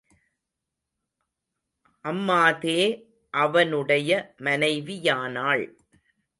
அம்மாதே 2.05 2.79
அவனுடைய 3.33 4.33
மனைவியானாள். 4.39 5.65